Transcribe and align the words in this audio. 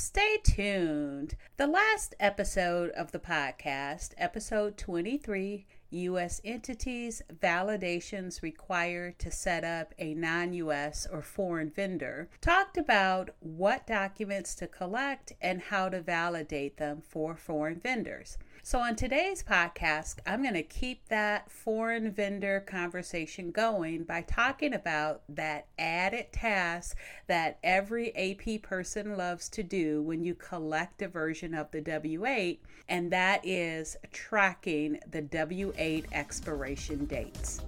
Stay 0.00 0.38
tuned. 0.44 1.34
The 1.56 1.66
last 1.66 2.14
episode 2.20 2.90
of 2.90 3.10
the 3.10 3.18
podcast, 3.18 4.10
episode 4.16 4.78
23, 4.78 5.66
U.S. 5.90 6.40
entities 6.44 7.20
validations 7.34 8.40
required 8.40 9.18
to 9.18 9.32
set 9.32 9.64
up 9.64 9.94
a 9.98 10.14
non 10.14 10.52
U.S. 10.52 11.08
or 11.10 11.20
foreign 11.20 11.70
vendor, 11.70 12.28
talked 12.40 12.78
about 12.78 13.30
what 13.40 13.88
documents 13.88 14.54
to 14.54 14.68
collect 14.68 15.32
and 15.42 15.62
how 15.62 15.88
to 15.88 16.00
validate 16.00 16.76
them 16.76 17.02
for 17.02 17.34
foreign 17.34 17.80
vendors. 17.80 18.38
So, 18.68 18.80
on 18.80 18.96
today's 18.96 19.42
podcast, 19.42 20.16
I'm 20.26 20.42
going 20.42 20.52
to 20.52 20.62
keep 20.62 21.08
that 21.08 21.50
foreign 21.50 22.10
vendor 22.10 22.60
conversation 22.60 23.50
going 23.50 24.04
by 24.04 24.20
talking 24.20 24.74
about 24.74 25.22
that 25.30 25.68
added 25.78 26.34
task 26.34 26.94
that 27.28 27.58
every 27.64 28.14
AP 28.14 28.60
person 28.60 29.16
loves 29.16 29.48
to 29.48 29.62
do 29.62 30.02
when 30.02 30.22
you 30.22 30.34
collect 30.34 31.00
a 31.00 31.08
version 31.08 31.54
of 31.54 31.70
the 31.70 31.80
W 31.80 32.26
8, 32.26 32.60
and 32.90 33.10
that 33.10 33.40
is 33.42 33.96
tracking 34.12 35.00
the 35.10 35.22
W 35.22 35.72
8 35.78 36.04
expiration 36.12 37.06
dates. 37.06 37.62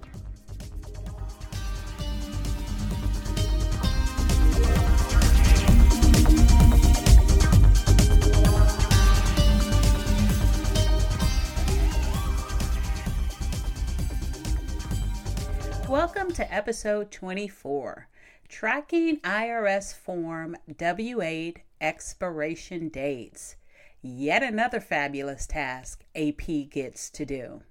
Welcome 16.31 16.45
to 16.47 16.55
episode 16.55 17.11
24 17.11 18.07
Tracking 18.47 19.19
IRS 19.19 19.93
Form 19.93 20.55
W 20.77 21.21
8 21.21 21.59
Expiration 21.81 22.87
Dates. 22.87 23.57
Yet 24.01 24.41
another 24.41 24.79
fabulous 24.79 25.45
task 25.45 26.05
AP 26.15 26.69
gets 26.69 27.09
to 27.09 27.25
do. 27.25 27.63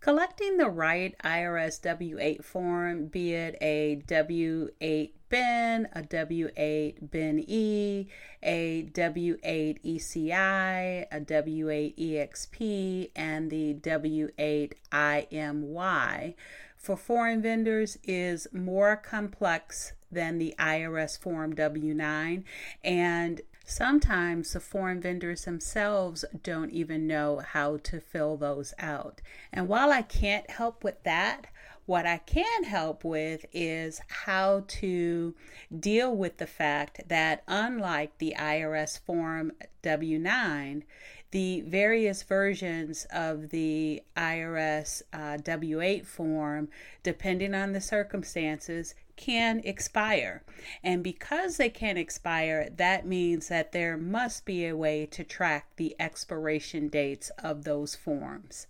Collecting 0.00 0.56
the 0.56 0.68
right 0.68 1.14
IRS 1.22 1.80
W 1.82 2.18
8 2.20 2.44
form, 2.44 3.06
be 3.06 3.32
it 3.32 3.56
a 3.60 4.02
W 4.08 4.70
8 4.80 5.14
BEN, 5.28 5.88
a 5.92 6.02
W 6.02 6.50
8 6.56 7.10
BEN 7.12 7.44
E, 7.46 8.08
a 8.42 8.82
W 8.82 9.38
8 9.44 9.84
ECI, 9.84 11.06
a 11.12 11.20
W 11.20 11.70
8 11.70 11.96
EXP, 11.96 13.10
and 13.14 13.50
the 13.52 13.74
W 13.74 14.30
8 14.36 14.74
IMY 14.90 16.34
for 16.78 16.96
foreign 16.96 17.42
vendors 17.42 17.98
is 18.04 18.46
more 18.52 18.96
complex 18.96 19.92
than 20.10 20.38
the 20.38 20.54
IRS 20.58 21.18
Form 21.18 21.54
W 21.54 21.92
9 21.92 22.44
and 22.82 23.40
Sometimes 23.70 24.54
the 24.54 24.60
foreign 24.60 24.98
vendors 24.98 25.44
themselves 25.44 26.24
don't 26.42 26.70
even 26.70 27.06
know 27.06 27.42
how 27.46 27.76
to 27.76 28.00
fill 28.00 28.38
those 28.38 28.72
out. 28.78 29.20
And 29.52 29.68
while 29.68 29.92
I 29.92 30.00
can't 30.00 30.48
help 30.48 30.82
with 30.82 31.02
that, 31.02 31.48
what 31.84 32.06
I 32.06 32.16
can 32.16 32.64
help 32.64 33.04
with 33.04 33.44
is 33.52 34.00
how 34.08 34.64
to 34.68 35.34
deal 35.78 36.16
with 36.16 36.38
the 36.38 36.46
fact 36.46 37.02
that, 37.08 37.42
unlike 37.46 38.16
the 38.16 38.34
IRS 38.38 38.98
Form 38.98 39.52
W 39.82 40.18
9, 40.18 40.84
the 41.30 41.60
various 41.62 42.22
versions 42.22 43.06
of 43.12 43.50
the 43.50 44.02
IRS 44.16 45.02
uh, 45.12 45.36
W 45.38 45.80
8 45.80 46.06
form, 46.06 46.68
depending 47.02 47.54
on 47.54 47.72
the 47.72 47.80
circumstances, 47.80 48.94
can 49.16 49.60
expire. 49.64 50.42
And 50.82 51.02
because 51.02 51.56
they 51.56 51.68
can 51.68 51.96
expire, 51.96 52.70
that 52.76 53.06
means 53.06 53.48
that 53.48 53.72
there 53.72 53.96
must 53.96 54.46
be 54.46 54.66
a 54.66 54.76
way 54.76 55.06
to 55.06 55.24
track 55.24 55.66
the 55.76 55.94
expiration 55.98 56.88
dates 56.88 57.30
of 57.38 57.64
those 57.64 57.94
forms. 57.94 58.66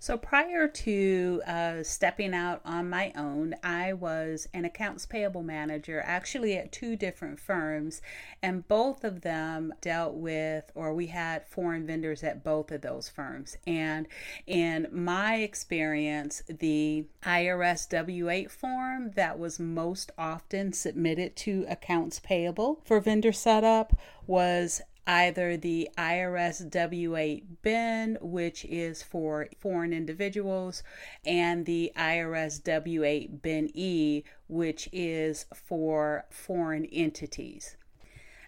So 0.00 0.16
prior 0.16 0.68
to 0.68 1.42
uh, 1.44 1.82
stepping 1.82 2.32
out 2.32 2.60
on 2.64 2.88
my 2.88 3.12
own, 3.16 3.56
I 3.64 3.92
was 3.94 4.48
an 4.54 4.64
accounts 4.64 5.06
payable 5.06 5.42
manager 5.42 6.00
actually 6.04 6.56
at 6.56 6.70
two 6.70 6.94
different 6.94 7.40
firms, 7.40 8.00
and 8.40 8.66
both 8.68 9.02
of 9.02 9.22
them 9.22 9.74
dealt 9.80 10.14
with, 10.14 10.70
or 10.76 10.94
we 10.94 11.08
had 11.08 11.48
foreign 11.48 11.84
vendors 11.84 12.22
at 12.22 12.44
both 12.44 12.70
of 12.70 12.82
those 12.82 13.08
firms. 13.08 13.56
And 13.66 14.06
in 14.46 14.86
my 14.92 15.36
experience, 15.36 16.44
the 16.48 17.06
IRS 17.24 17.88
W 17.88 18.30
8 18.30 18.50
form 18.52 19.10
that 19.16 19.36
was 19.36 19.58
most 19.58 20.12
often 20.16 20.72
submitted 20.72 21.34
to 21.36 21.66
accounts 21.68 22.20
payable 22.20 22.80
for 22.84 23.00
vendor 23.00 23.32
setup 23.32 23.98
was 24.28 24.80
either 25.08 25.56
the 25.56 25.88
IRS 25.96 26.70
W 26.70 27.16
8 27.16 27.62
BEN, 27.62 28.18
which 28.20 28.64
is 28.66 29.02
for 29.02 29.48
foreign 29.58 29.94
individuals, 29.94 30.82
and 31.24 31.64
the 31.64 31.90
IRS 31.96 32.62
W 32.62 33.02
8 33.02 33.42
BEN 33.42 33.70
E, 33.72 34.22
which 34.48 34.88
is 34.92 35.46
for 35.54 36.26
foreign 36.30 36.84
entities. 36.84 37.76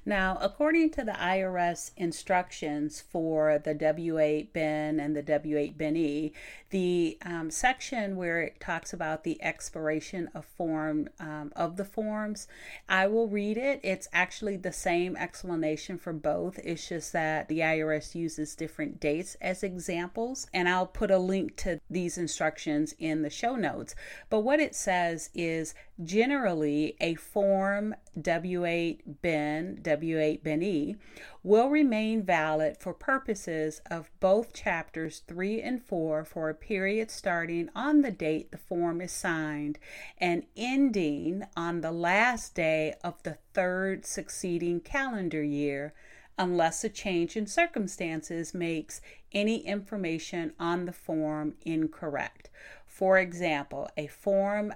Now, 0.05 0.39
according 0.41 0.91
to 0.91 1.05
the 1.05 1.13
IRS 1.13 1.91
instructions 1.97 3.01
for 3.01 3.59
the 3.59 3.75
W8 3.75 4.53
BEN 4.53 4.99
and 4.99 5.15
the 5.15 5.23
W8 5.23 5.77
BEN 5.77 5.97
E, 5.97 6.33
the 6.71 7.19
um, 7.23 7.51
section 7.51 8.17
where 8.17 8.41
it 8.41 8.61
talks 8.61 8.93
about 8.93 9.25
the 9.25 9.43
expiration 9.43 10.31
of 10.35 10.45
form 10.45 11.09
um, 11.19 11.53
of 11.55 11.77
the 11.77 11.85
forms, 11.85 12.49
I 12.89 13.09
will 13.09 13.29
read 13.29 13.59
it. 13.59 13.81
It's 13.83 14.09
actually 14.13 14.57
the 14.57 14.73
same 14.73 15.17
explanation 15.17 15.99
for 15.99 16.13
both. 16.13 16.59
It's 16.61 16.89
just 16.89 17.13
that 17.13 17.49
the 17.49 17.59
IRS 17.59 18.15
uses 18.15 18.55
different 18.55 19.01
dates 19.01 19.37
as 19.41 19.63
examples, 19.63 20.47
and 20.55 20.69
I'll 20.69 20.87
put 20.87 21.11
a 21.11 21.19
link 21.19 21.57
to 21.59 21.81
these 21.91 22.17
instructions 22.17 22.95
in 22.99 23.23
the 23.23 23.31
show 23.31 23.57
notes. 23.57 23.95
But 24.31 24.41
what 24.41 24.61
it 24.61 24.75
says 24.75 25.31
is 25.35 25.75
generally 26.03 26.97
a 27.01 27.15
form 27.15 27.95
W8 28.19 29.01
BEN 29.23 29.81
W8 29.91 30.43
Ben 30.45 30.99
will 31.43 31.69
remain 31.69 32.23
valid 32.23 32.77
for 32.79 32.95
purposes 32.95 33.81
of 33.91 34.11
both 34.21 34.53
chapters 34.53 35.23
3 35.27 35.61
and 35.63 35.83
4 35.83 36.25
for 36.25 36.49
a 36.49 36.55
period 36.55 37.11
starting 37.11 37.69
on 37.75 38.03
the 38.03 38.13
date 38.13 38.53
the 38.53 38.59
form 38.59 39.01
is 39.01 39.11
signed 39.11 39.79
and 40.19 40.45
ending 40.57 41.43
on 41.57 41.81
the 41.81 41.91
last 41.91 42.55
day 42.55 42.95
of 43.03 43.21
the 43.25 43.39
third 43.53 44.07
succeeding 44.07 44.79
calendar 44.79 45.43
year 45.43 45.93
unless 46.39 46.85
a 46.85 46.89
change 46.89 47.37
in 47.37 47.47
circumstances 47.47 48.55
makes 48.55 49.01
any 49.33 49.59
information 49.67 50.53
on 50.59 50.87
the 50.87 50.93
form 50.93 51.55
incorrect. 51.67 52.49
For 52.87 53.19
example, 53.19 53.91
a 53.97 54.07
form 54.07 54.73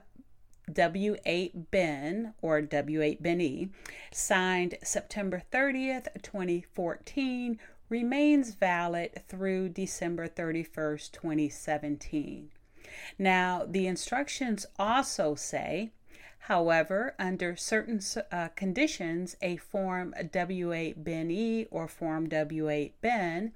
W8 0.70 1.70
BEN 1.70 2.34
or 2.40 2.62
W8 2.62 3.20
BENE, 3.20 3.72
signed 4.12 4.78
September 4.82 5.43
30th, 5.52 6.08
2014, 6.22 7.58
remains 7.88 8.55
valid 8.55 9.22
through 9.28 9.69
December 9.69 10.26
31st, 10.26 11.12
2017. 11.12 12.50
Now, 13.19 13.64
the 13.69 13.87
instructions 13.87 14.66
also 14.78 15.34
say, 15.34 15.93
however, 16.40 17.14
under 17.19 17.56
certain 17.56 18.00
uh, 18.32 18.49
conditions, 18.56 19.37
a 19.43 19.56
Form 19.56 20.14
W8 20.19 21.02
BENE 21.05 21.67
or 21.70 21.88
Form 21.88 22.28
W8 22.28 22.93
BEN 23.00 23.52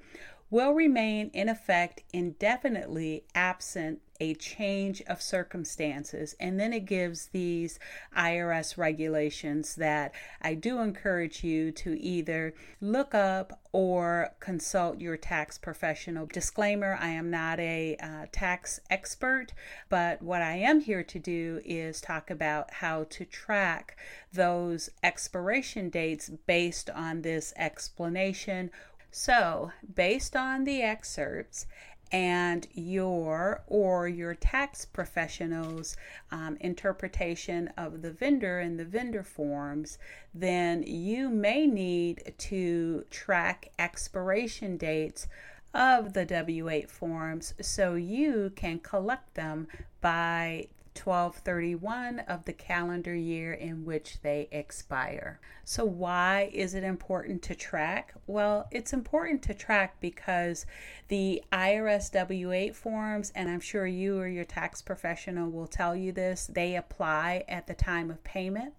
will 0.51 0.73
remain 0.73 1.31
in 1.35 1.49
effect 1.49 2.03
indefinitely 2.13 3.25
absent 3.35 4.01
a 4.21 4.35
change 4.35 5.01
of 5.03 5.23
circumstances. 5.23 6.35
And 6.41 6.59
then 6.59 6.73
it 6.73 6.87
gives 6.87 7.27
these 7.27 7.79
IRS 8.17 8.77
regulations 8.77 9.77
that 9.77 10.13
I 10.43 10.55
do 10.55 10.81
encourage 10.81 11.45
you 11.45 11.71
to 11.73 12.01
either 12.01 12.55
look 12.81 13.15
up 13.15 13.61
or 13.73 14.31
consult 14.41 15.01
your 15.01 15.17
tax 15.17 15.59
professional. 15.59 16.27
Disclaimer 16.27 16.99
I 17.01 17.09
am 17.09 17.31
not 17.31 17.61
a 17.61 17.97
uh, 18.01 18.27
tax 18.33 18.81
expert, 18.91 19.53
but 19.89 20.23
what 20.23 20.43
I 20.43 20.57
am 20.57 20.81
here 20.81 21.05
to 21.05 21.19
do 21.19 21.61
is 21.65 22.01
talk 22.01 22.31
about 22.31 22.75
how 22.75 23.05
to 23.11 23.25
track 23.25 23.97
those 24.33 24.91
expiration 25.03 25.91
dates 25.91 26.31
based 26.47 26.91
on 26.91 27.23
this 27.23 27.53
explanation 27.57 28.71
So, 29.11 29.73
based 29.95 30.37
on 30.37 30.65
the 30.65 30.83
excerpts, 30.83 31.67
and 32.11 32.67
your 32.73 33.63
or 33.67 34.09
your 34.09 34.35
tax 34.35 34.85
professional's 34.85 35.97
um, 36.31 36.57
interpretation 36.61 37.71
of 37.77 38.03
the 38.03 38.11
vendor 38.11 38.59
and 38.61 38.79
the 38.79 38.85
vendor 38.85 39.23
forms, 39.23 39.99
then 40.35 40.83
you 40.83 41.29
may 41.29 41.67
need 41.67 42.35
to 42.39 43.05
track 43.11 43.71
expiration 43.79 44.77
dates 44.77 45.27
of 45.75 46.15
the 46.15 46.25
W 46.25 46.69
8 46.69 46.91
forms 46.91 47.55
so 47.61 47.95
you 47.95 48.53
can 48.57 48.79
collect 48.79 49.35
them 49.35 49.69
by 50.01 50.67
1231 50.99 52.21
of 52.21 52.45
the 52.45 52.53
calendar 52.53 53.15
year 53.15 53.53
in 53.53 53.85
which 53.85 54.21
they 54.23 54.49
expire. 54.51 55.41
So, 55.65 55.85
why 55.85 56.51
is 56.53 56.75
it 56.75 56.85
important 56.85 57.43
to 57.43 57.55
track? 57.55 58.15
Well, 58.27 58.67
it's 58.71 58.93
important 58.93 59.43
to 59.45 59.55
track 59.55 60.01
because 60.01 60.67
the 61.09 61.43
IRS 61.53 62.11
W 62.13 62.53
8 62.53 62.75
forms, 62.75 63.33
and 63.35 63.49
I'm 63.49 63.61
sure 63.61 63.87
you 63.87 64.19
or 64.19 64.29
your 64.29 64.45
tax 64.45 64.83
professional 64.83 65.51
will 65.51 65.67
tell 65.67 65.95
you 65.95 66.13
this, 66.13 66.47
they 66.47 66.77
apply 66.77 67.45
at 67.49 67.67
the 67.67 67.75
time 67.75 68.11
of 68.11 68.25
payment. 68.25 68.75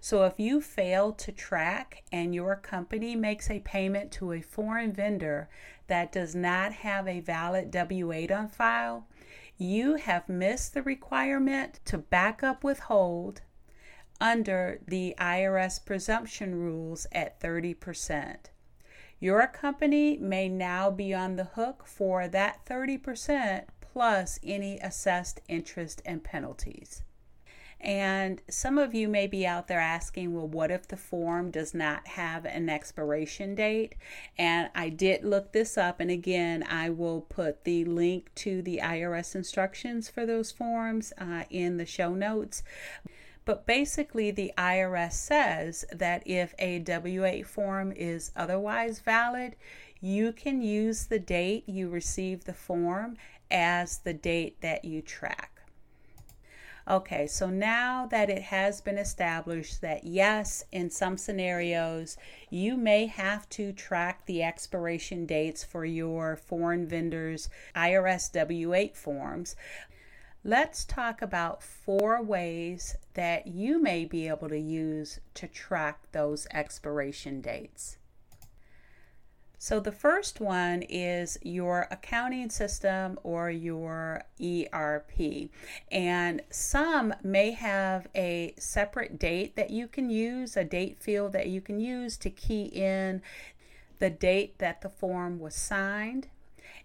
So, 0.00 0.24
if 0.24 0.40
you 0.40 0.60
fail 0.60 1.12
to 1.12 1.30
track 1.30 2.02
and 2.10 2.34
your 2.34 2.56
company 2.56 3.14
makes 3.14 3.48
a 3.48 3.60
payment 3.60 4.10
to 4.12 4.32
a 4.32 4.40
foreign 4.40 4.92
vendor 4.92 5.48
that 5.86 6.10
does 6.10 6.34
not 6.34 6.72
have 6.72 7.06
a 7.06 7.20
valid 7.20 7.70
W 7.70 8.10
8 8.10 8.32
on 8.32 8.48
file, 8.48 9.06
you 9.62 9.94
have 9.94 10.28
missed 10.28 10.74
the 10.74 10.82
requirement 10.82 11.80
to 11.84 11.96
backup 11.96 12.64
withhold 12.64 13.42
under 14.20 14.80
the 14.86 15.14
IRS 15.18 15.84
presumption 15.84 16.54
rules 16.54 17.06
at 17.12 17.40
30%. 17.40 18.36
Your 19.20 19.46
company 19.46 20.18
may 20.18 20.48
now 20.48 20.90
be 20.90 21.14
on 21.14 21.36
the 21.36 21.44
hook 21.44 21.84
for 21.86 22.28
that 22.28 22.64
30% 22.66 23.66
plus 23.80 24.38
any 24.42 24.78
assessed 24.80 25.40
interest 25.48 26.02
and 26.04 26.24
penalties. 26.24 27.02
And 27.82 28.40
some 28.48 28.78
of 28.78 28.94
you 28.94 29.08
may 29.08 29.26
be 29.26 29.44
out 29.44 29.66
there 29.66 29.80
asking, 29.80 30.32
well, 30.34 30.46
what 30.46 30.70
if 30.70 30.86
the 30.86 30.96
form 30.96 31.50
does 31.50 31.74
not 31.74 32.06
have 32.06 32.44
an 32.44 32.68
expiration 32.68 33.56
date? 33.56 33.96
And 34.38 34.70
I 34.72 34.88
did 34.88 35.24
look 35.24 35.52
this 35.52 35.76
up, 35.76 35.98
and 35.98 36.08
again, 36.08 36.64
I 36.68 36.90
will 36.90 37.22
put 37.22 37.64
the 37.64 37.84
link 37.84 38.32
to 38.36 38.62
the 38.62 38.80
IRS 38.82 39.34
instructions 39.34 40.08
for 40.08 40.24
those 40.24 40.52
forms 40.52 41.12
uh, 41.18 41.42
in 41.50 41.76
the 41.76 41.86
show 41.86 42.14
notes. 42.14 42.62
But 43.44 43.66
basically, 43.66 44.30
the 44.30 44.52
IRS 44.56 45.14
says 45.14 45.84
that 45.92 46.22
if 46.24 46.54
a 46.60 46.78
W 46.78 47.24
8 47.24 47.44
form 47.44 47.90
is 47.90 48.30
otherwise 48.36 49.00
valid, 49.00 49.56
you 50.00 50.32
can 50.32 50.62
use 50.62 51.06
the 51.06 51.18
date 51.18 51.68
you 51.68 51.88
receive 51.88 52.44
the 52.44 52.54
form 52.54 53.16
as 53.50 53.98
the 53.98 54.14
date 54.14 54.60
that 54.60 54.84
you 54.84 55.02
track. 55.02 55.51
Okay, 56.88 57.28
so 57.28 57.48
now 57.48 58.06
that 58.06 58.28
it 58.28 58.42
has 58.42 58.80
been 58.80 58.98
established 58.98 59.80
that 59.82 60.02
yes, 60.02 60.64
in 60.72 60.90
some 60.90 61.16
scenarios, 61.16 62.16
you 62.50 62.76
may 62.76 63.06
have 63.06 63.48
to 63.50 63.72
track 63.72 64.26
the 64.26 64.42
expiration 64.42 65.24
dates 65.24 65.62
for 65.62 65.84
your 65.84 66.34
foreign 66.34 66.88
vendors' 66.88 67.48
IRS 67.76 68.32
W 68.32 68.74
8 68.74 68.96
forms, 68.96 69.54
let's 70.42 70.84
talk 70.84 71.22
about 71.22 71.62
four 71.62 72.20
ways 72.20 72.96
that 73.14 73.46
you 73.46 73.80
may 73.80 74.04
be 74.04 74.26
able 74.26 74.48
to 74.48 74.58
use 74.58 75.20
to 75.34 75.46
track 75.46 76.00
those 76.10 76.48
expiration 76.52 77.40
dates. 77.40 77.96
So 79.62 79.78
the 79.78 79.92
first 79.92 80.40
one 80.40 80.82
is 80.82 81.38
your 81.40 81.86
accounting 81.92 82.50
system 82.50 83.16
or 83.22 83.48
your 83.48 84.24
ERP. 84.42 85.50
And 85.88 86.42
some 86.50 87.14
may 87.22 87.52
have 87.52 88.08
a 88.12 88.54
separate 88.58 89.20
date 89.20 89.54
that 89.54 89.70
you 89.70 89.86
can 89.86 90.10
use, 90.10 90.56
a 90.56 90.64
date 90.64 91.00
field 91.00 91.32
that 91.34 91.46
you 91.46 91.60
can 91.60 91.78
use 91.78 92.16
to 92.16 92.30
key 92.30 92.64
in 92.64 93.22
the 94.00 94.10
date 94.10 94.58
that 94.58 94.80
the 94.80 94.88
form 94.88 95.38
was 95.38 95.54
signed 95.54 96.26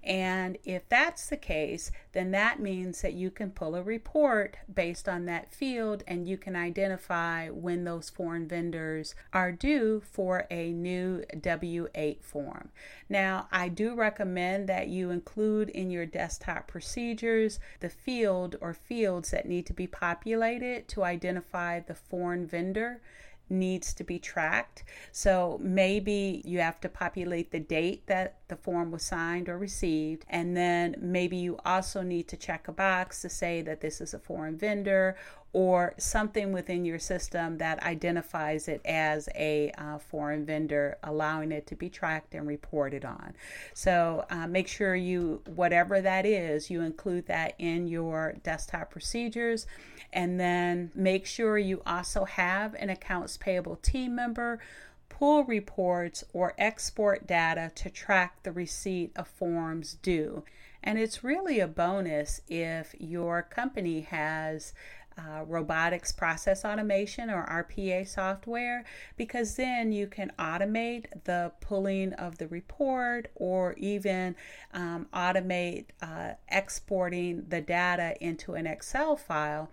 and 0.04 0.58
if 0.64 0.88
that's 0.88 1.28
the 1.28 1.38
case, 1.38 1.92
then 2.14 2.32
that 2.32 2.60
means 2.60 3.02
that 3.02 3.14
you 3.14 3.30
can 3.30 3.52
pull 3.52 3.76
a 3.76 3.82
report 3.82 4.58
based 4.74 5.10
on 5.10 5.26
that 5.26 5.54
field 5.54 6.04
and 6.08 6.28
you 6.28 6.38
can 6.38 6.56
identify 6.56 7.50
when 7.50 7.84
those 7.84 8.10
foreign 8.10 8.48
vendors 8.48 9.16
are 9.34 9.52
due 9.52 10.02
for 10.02 10.46
a 10.50 10.72
new 10.72 11.24
W 11.42 11.88
8 11.94 12.24
form. 12.24 12.70
Now, 13.10 13.48
I 13.52 13.70
do 13.70 13.96
recommend 13.96 14.70
that 14.70 14.88
you 14.88 15.10
include 15.10 15.70
in 15.70 15.92
your 15.92 16.06
desktop 16.06 16.68
procedures 16.68 17.60
the 17.80 17.90
field 17.90 18.56
or 18.62 18.74
fields 18.74 19.32
that 19.32 19.48
need 19.48 19.66
to 19.66 19.74
be 19.74 19.88
populated 19.88 20.88
to 20.90 21.04
identify 21.04 21.80
the 21.80 21.96
foreign 21.96 22.48
vendor 22.48 23.02
needs 23.50 23.94
to 23.94 24.04
be 24.04 24.20
tracked. 24.20 24.84
So 25.12 25.60
maybe 25.62 26.42
you 26.46 26.60
have 26.60 26.80
to 26.82 26.90
populate 26.90 27.52
the 27.52 27.60
date 27.60 28.08
that 28.08 28.47
the 28.48 28.56
form 28.56 28.92
was 28.92 29.04
signed 29.04 29.50
or 29.50 29.58
received, 29.58 30.26
and 30.30 30.56
then 30.56 30.96
maybe 31.00 31.38
you 31.38 31.58
also 31.66 32.02
need 32.02 32.28
to 32.30 32.38
check 32.38 32.68
a 32.68 32.72
box 32.72 33.22
to 33.22 33.30
say 33.30 33.62
that 33.62 33.82
this 33.82 34.00
is 34.02 34.14
a 34.14 34.20
foreign 34.20 34.58
vendor 34.58 35.16
or 35.54 35.94
something 35.98 36.52
within 36.52 36.86
your 36.86 37.00
system 37.00 37.58
that 37.58 37.82
identifies 37.84 38.68
it 38.68 38.82
as 38.86 39.28
a 39.34 39.72
uh, 39.78 39.98
foreign 39.98 40.46
vendor, 40.46 40.98
allowing 41.04 41.52
it 41.52 41.66
to 41.66 41.76
be 41.76 41.90
tracked 41.90 42.36
and 42.36 42.48
reported 42.48 43.06
on. 43.06 43.34
So 43.74 44.26
uh, 44.30 44.48
make 44.48 44.68
sure 44.68 44.96
you, 44.96 45.42
whatever 45.56 46.02
that 46.02 46.26
is, 46.26 46.70
you 46.70 46.82
include 46.82 47.28
that 47.28 47.54
in 47.58 47.88
your 47.88 48.36
desktop 48.44 48.92
procedures. 48.92 49.66
And 50.14 50.40
then 50.40 50.92
make 50.94 51.26
sure 51.26 51.58
you 51.58 51.82
also 51.86 52.26
have 52.26 52.76
an 52.76 52.90
accounts 52.90 53.38
payable 53.38 53.78
team 53.78 54.16
member 54.16 54.60
pull 55.10 55.44
reports 55.44 56.24
or 56.34 56.54
export 56.58 57.28
data 57.28 57.72
to 57.76 57.90
track 57.90 58.44
the 58.44 58.52
receipt 58.52 59.12
of 59.16 59.28
forms 59.28 59.94
due. 59.96 60.44
And 60.84 61.00
it's 61.00 61.24
really 61.24 61.60
a 61.60 61.68
bonus 61.68 62.42
if 62.48 62.96
your 63.00 63.42
company 63.42 64.02
has 64.02 64.74
uh, 65.18 65.44
robotics 65.46 66.12
process 66.12 66.64
automation 66.64 67.30
or 67.30 67.46
RPA 67.48 68.08
software 68.08 68.86
because 69.16 69.56
then 69.56 69.92
you 69.92 70.08
can 70.08 70.32
automate 70.38 71.06
the 71.24 71.52
pulling 71.60 72.14
of 72.14 72.38
the 72.38 72.48
report 72.48 73.32
or 73.36 73.74
even 73.74 74.36
um, 74.74 75.08
automate 75.14 75.86
uh, 76.02 76.34
exporting 76.50 77.46
the 77.50 77.62
data 77.62 78.16
into 78.22 78.54
an 78.54 78.68
Excel 78.68 79.16
file 79.16 79.70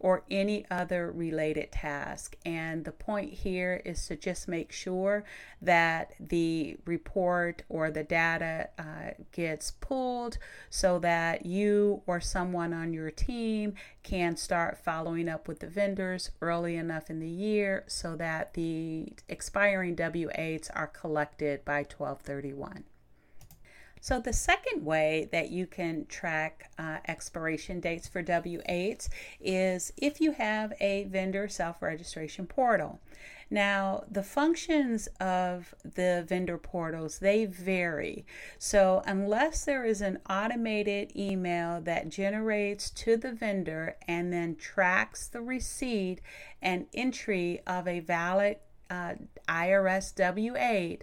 or 0.00 0.24
any 0.30 0.64
other 0.70 1.12
related 1.12 1.70
task. 1.70 2.36
And 2.44 2.84
the 2.84 2.92
point 2.92 3.32
here 3.32 3.82
is 3.84 4.06
to 4.06 4.16
just 4.16 4.48
make 4.48 4.72
sure 4.72 5.24
that 5.62 6.14
the 6.18 6.76
report 6.86 7.62
or 7.68 7.90
the 7.90 8.02
data 8.02 8.70
uh, 8.78 9.10
gets 9.30 9.70
pulled 9.70 10.38
so 10.70 10.98
that 11.00 11.44
you 11.44 12.02
or 12.06 12.20
someone 12.20 12.72
on 12.72 12.92
your 12.92 13.10
team 13.10 13.74
can 14.02 14.36
start 14.36 14.78
following 14.78 15.28
up 15.28 15.46
with 15.46 15.60
the 15.60 15.66
vendors 15.66 16.30
early 16.40 16.76
enough 16.76 17.10
in 17.10 17.20
the 17.20 17.28
year 17.28 17.84
so 17.86 18.16
that 18.16 18.54
the 18.54 19.12
expiring 19.28 19.94
W8s 19.94 20.70
are 20.74 20.86
collected 20.86 21.64
by 21.64 21.80
1231. 21.80 22.84
So, 24.00 24.18
the 24.18 24.32
second 24.32 24.84
way 24.84 25.28
that 25.30 25.50
you 25.50 25.66
can 25.66 26.06
track 26.06 26.70
uh, 26.78 26.98
expiration 27.06 27.80
dates 27.80 28.08
for 28.08 28.22
W8s 28.22 29.08
is 29.40 29.92
if 29.96 30.20
you 30.20 30.32
have 30.32 30.72
a 30.80 31.04
vendor 31.04 31.48
self 31.48 31.82
registration 31.82 32.46
portal. 32.46 33.00
Now, 33.52 34.04
the 34.08 34.22
functions 34.22 35.08
of 35.18 35.74
the 35.82 36.24
vendor 36.28 36.56
portals, 36.56 37.18
they 37.18 37.46
vary. 37.46 38.24
So, 38.58 39.02
unless 39.06 39.64
there 39.64 39.84
is 39.84 40.00
an 40.00 40.20
automated 40.30 41.14
email 41.16 41.80
that 41.80 42.08
generates 42.08 42.90
to 42.90 43.16
the 43.16 43.32
vendor 43.32 43.96
and 44.06 44.32
then 44.32 44.54
tracks 44.54 45.26
the 45.26 45.42
receipt 45.42 46.20
and 46.62 46.86
entry 46.94 47.60
of 47.66 47.88
a 47.88 47.98
valid 47.98 48.58
uh, 48.88 49.14
IRS 49.48 50.14
W 50.14 50.56
8, 50.56 51.02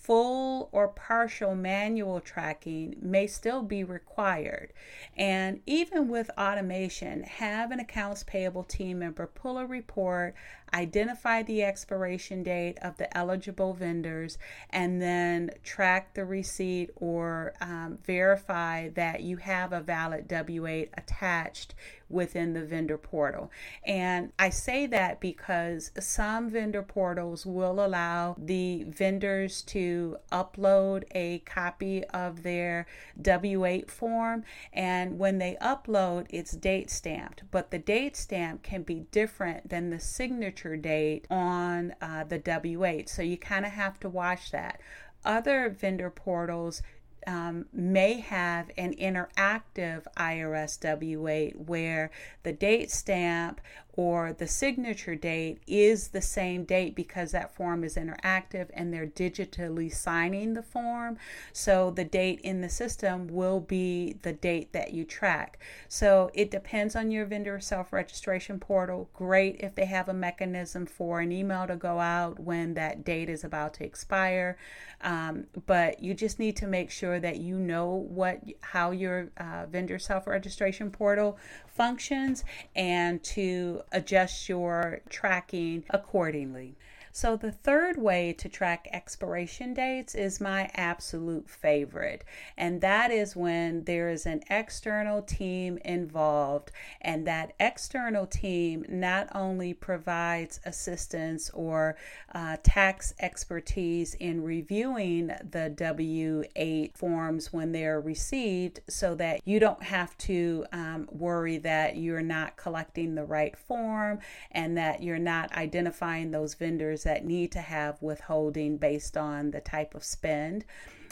full 0.00 0.70
or 0.72 0.88
partial 0.88 1.54
manual 1.54 2.20
tracking 2.20 2.96
may 3.00 3.26
still 3.26 3.62
be 3.62 3.84
required. 3.84 4.72
And 5.16 5.60
even 5.66 6.08
with 6.08 6.30
automation, 6.38 7.22
have 7.24 7.70
an 7.70 7.80
accounts 7.80 8.22
payable 8.22 8.64
team 8.64 8.98
member 8.98 9.26
pull 9.26 9.58
a 9.58 9.66
report, 9.66 10.34
identify 10.72 11.42
the 11.42 11.62
expiration 11.62 12.42
date 12.42 12.78
of 12.82 12.96
the 12.96 13.16
eligible 13.16 13.74
vendors, 13.74 14.38
and 14.70 15.00
then 15.00 15.50
track 15.62 16.14
the 16.14 16.24
receipt 16.24 16.90
or 16.96 17.54
um, 17.60 17.98
verify 18.04 18.88
that 18.90 19.22
you 19.22 19.36
have 19.38 19.72
a 19.72 19.80
valid 19.80 20.28
W 20.28 20.66
8 20.66 20.90
attached 20.96 21.74
within 22.10 22.52
the 22.52 22.64
vendor 22.64 22.98
portal. 22.98 23.50
And 23.84 24.32
I 24.38 24.50
say 24.50 24.86
that 24.86 25.20
because 25.20 25.92
some 25.98 26.50
vendor 26.50 26.82
portals 26.82 27.46
will 27.46 27.84
allow 27.84 28.34
the 28.36 28.84
vendors 28.88 29.62
to 29.62 30.16
upload 30.32 31.04
a 31.14 31.38
copy 31.40 32.04
of 32.06 32.42
their 32.42 32.86
W 33.22 33.64
8 33.64 33.90
form. 33.90 34.44
And 34.72 35.18
when 35.18 35.38
they 35.38 35.56
upload, 35.62 36.26
it's 36.30 36.52
date 36.52 36.90
stamped, 36.90 37.44
but 37.50 37.70
the 37.70 37.78
date 37.78 38.16
stamp 38.16 38.62
can 38.62 38.82
be 38.82 39.06
different 39.12 39.68
than 39.68 39.90
the 39.90 40.00
signature 40.00 40.59
date 40.76 41.26
on 41.30 41.94
uh, 42.00 42.24
the 42.24 42.38
W 42.38 42.84
8. 42.84 43.08
So 43.08 43.22
you 43.22 43.36
kind 43.36 43.64
of 43.64 43.72
have 43.72 43.98
to 44.00 44.08
watch 44.08 44.50
that. 44.50 44.80
Other 45.24 45.68
vendor 45.68 46.10
portals 46.10 46.82
um, 47.26 47.66
may 47.72 48.20
have 48.20 48.70
an 48.76 48.94
interactive 48.94 50.04
IRS 50.16 50.78
W8 50.78 51.66
where 51.66 52.10
the 52.42 52.52
date 52.52 52.90
stamp 52.90 53.60
or 54.00 54.32
the 54.32 54.46
signature 54.46 55.14
date 55.14 55.58
is 55.66 56.08
the 56.08 56.22
same 56.22 56.64
date 56.64 56.94
because 56.94 57.32
that 57.32 57.54
form 57.54 57.84
is 57.84 57.96
interactive 57.96 58.66
and 58.72 58.90
they're 58.90 59.06
digitally 59.06 59.92
signing 59.92 60.54
the 60.54 60.62
form. 60.62 61.18
So 61.52 61.90
the 61.90 62.06
date 62.06 62.40
in 62.40 62.62
the 62.62 62.70
system 62.70 63.28
will 63.28 63.60
be 63.60 64.14
the 64.22 64.32
date 64.32 64.72
that 64.72 64.94
you 64.94 65.04
track. 65.04 65.58
So 65.86 66.30
it 66.32 66.50
depends 66.50 66.96
on 66.96 67.10
your 67.10 67.26
vendor 67.26 67.60
self 67.60 67.92
registration 67.92 68.58
portal. 68.58 69.10
Great 69.12 69.56
if 69.60 69.74
they 69.74 69.84
have 69.84 70.08
a 70.08 70.14
mechanism 70.14 70.86
for 70.86 71.20
an 71.20 71.30
email 71.30 71.66
to 71.66 71.76
go 71.76 72.00
out 72.00 72.40
when 72.40 72.72
that 72.72 73.04
date 73.04 73.28
is 73.28 73.44
about 73.44 73.74
to 73.74 73.84
expire. 73.84 74.56
Um, 75.02 75.44
but 75.66 76.02
you 76.02 76.14
just 76.14 76.38
need 76.38 76.56
to 76.56 76.66
make 76.66 76.90
sure 76.90 77.20
that 77.20 77.36
you 77.36 77.58
know 77.58 78.06
what 78.08 78.40
how 78.60 78.92
your 78.92 79.30
uh, 79.36 79.66
vendor 79.66 79.98
self 79.98 80.26
registration 80.26 80.90
portal 80.90 81.38
functions 81.66 82.44
and 82.74 83.22
to 83.24 83.82
adjust 83.92 84.48
your 84.48 85.00
tracking 85.08 85.84
accordingly. 85.90 86.74
So, 87.12 87.36
the 87.36 87.50
third 87.50 87.98
way 87.98 88.32
to 88.34 88.48
track 88.48 88.86
expiration 88.92 89.74
dates 89.74 90.14
is 90.14 90.40
my 90.40 90.70
absolute 90.74 91.50
favorite, 91.50 92.22
and 92.56 92.80
that 92.82 93.10
is 93.10 93.34
when 93.34 93.82
there 93.84 94.08
is 94.08 94.26
an 94.26 94.42
external 94.48 95.20
team 95.20 95.78
involved, 95.84 96.70
and 97.00 97.26
that 97.26 97.52
external 97.58 98.26
team 98.26 98.84
not 98.88 99.28
only 99.34 99.74
provides 99.74 100.60
assistance 100.64 101.50
or 101.50 101.96
uh, 102.32 102.58
tax 102.62 103.12
expertise 103.18 104.14
in 104.14 104.44
reviewing 104.44 105.32
the 105.50 105.68
W 105.70 106.44
8 106.54 106.96
forms 106.96 107.52
when 107.52 107.72
they're 107.72 108.00
received 108.00 108.80
so 108.88 109.16
that 109.16 109.40
you 109.44 109.58
don't 109.58 109.82
have 109.82 110.16
to 110.18 110.64
um, 110.72 111.08
worry 111.10 111.58
that 111.58 111.96
you're 111.96 112.22
not 112.22 112.56
collecting 112.56 113.16
the 113.16 113.24
right 113.24 113.58
form 113.58 114.20
and 114.52 114.76
that 114.76 115.02
you're 115.02 115.18
not 115.18 115.52
identifying 115.56 116.30
those 116.30 116.54
vendors 116.54 116.99
that 117.04 117.24
need 117.24 117.52
to 117.52 117.60
have 117.60 118.00
withholding 118.02 118.76
based 118.76 119.16
on 119.16 119.50
the 119.50 119.60
type 119.60 119.94
of 119.94 120.04
spend 120.04 120.64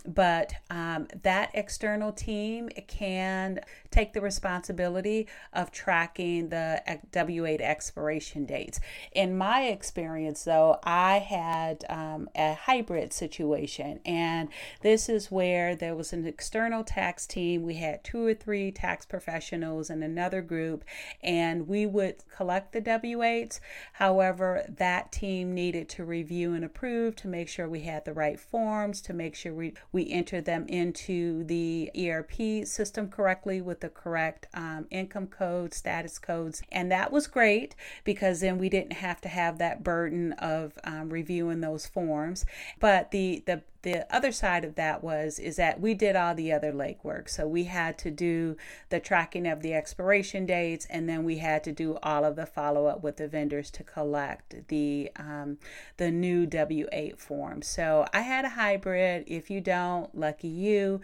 but 0.07 0.52
um, 0.71 1.07
that 1.23 1.50
external 1.55 2.12
team 2.12 2.69
can 2.87 3.61
take 3.90 4.12
the 4.12 4.21
responsibility 4.21 5.26
of 5.52 5.71
tracking 5.71 6.49
the 6.49 6.83
W8 7.12 7.61
expiration 7.61 8.45
dates. 8.45 8.81
In 9.12 9.37
my 9.37 9.62
experience, 9.64 10.45
though, 10.45 10.78
I 10.85 11.19
had 11.19 11.85
um, 11.88 12.28
a 12.35 12.55
hybrid 12.55 13.12
situation, 13.12 14.00
and 14.05 14.49
this 14.83 15.09
is 15.09 15.31
where 15.31 15.75
there 15.75 15.95
was 15.95 16.12
an 16.12 16.26
external 16.26 16.85
tax 16.85 17.26
team. 17.26 17.62
We 17.62 17.75
had 17.75 18.05
two 18.05 18.25
or 18.25 18.35
three 18.35 18.71
tax 18.71 19.07
professionals 19.07 19.90
and 19.90 20.02
another 20.02 20.43
group, 20.43 20.85
and 21.23 21.69
we 21.69 21.87
would 21.87 22.17
collect 22.35 22.73
the 22.73 22.81
W8s. 22.81 23.61
However, 23.95 24.64
that 24.69 25.12
team 25.12 25.55
needed 25.55 25.88
to 25.90 26.05
review 26.05 26.55
and 26.55 26.64
approve 26.64 27.17
to 27.17 27.28
make 27.28 27.49
sure 27.49 27.69
we 27.69 27.81
had 27.81 28.05
the 28.05 28.12
right 28.12 28.38
forms, 28.38 29.00
to 29.02 29.12
make 29.12 29.35
sure 29.35 29.52
we, 29.52 29.75
we 29.92 30.11
entered 30.11 30.45
them 30.45 30.66
into 30.68 31.45
the 31.45 31.90
ERP 31.99 32.66
system 32.66 33.09
correctly 33.09 33.61
with 33.61 33.80
the 33.80 33.88
correct 33.88 34.47
um, 34.54 34.87
income 34.90 35.26
code, 35.26 35.73
status 35.73 36.18
codes. 36.18 36.62
And 36.71 36.90
that 36.92 37.11
was 37.11 37.26
great 37.26 37.75
because 38.04 38.40
then 38.40 38.59
we 38.59 38.68
didn't 38.68 38.95
have 38.95 39.21
to 39.23 39.28
have 39.28 39.59
that 39.59 39.83
burden 39.83 40.33
of 40.35 40.78
um, 40.85 41.09
reviewing 41.11 41.61
those 41.61 41.87
forms. 41.87 42.45
But 42.80 43.11
the, 43.11 43.42
the 43.47 43.62
the 43.82 44.12
other 44.14 44.32
side 44.32 44.64
of 44.64 44.75
that 44.75 45.04
was 45.04 45.38
is 45.38 45.56
that 45.56 45.80
we 45.80 45.94
did 45.94 46.16
all 46.16 46.35
the 46.35 46.52
other 46.52 46.73
legwork. 46.73 47.28
So 47.28 47.47
we 47.47 47.64
had 47.64 47.97
to 47.99 48.11
do 48.11 48.56
the 48.88 48.99
tracking 49.00 49.47
of 49.47 49.62
the 49.62 49.75
expiration 49.75 50.47
dates 50.47 50.87
and 50.90 51.08
then 51.08 51.25
we 51.25 51.38
had 51.38 51.62
to 51.64 51.73
do 51.73 51.97
all 52.02 52.25
of 52.25 52.37
the 52.37 52.47
follow-up 52.47 53.02
with 53.02 53.16
the 53.18 53.28
vendors 53.28 53.70
to 53.73 53.85
collect 53.85 54.68
the 54.68 55.11
um, 55.16 55.58
the 55.97 56.11
new 56.11 56.47
w8 56.47 57.18
form. 57.18 57.62
So 57.62 58.06
i 58.12 58.20
had 58.23 58.44
a 58.44 58.50
hybrid. 58.50 59.25
If 59.26 59.50
you 59.50 59.61
don't 59.61 60.14
lucky 60.16 60.49
you 60.49 61.00